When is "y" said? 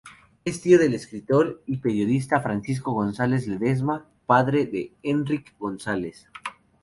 1.67-1.77